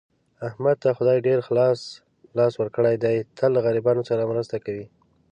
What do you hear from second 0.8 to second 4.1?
ته خدای ډېر خلاص لاس ورکړی دی، تل له غریبانو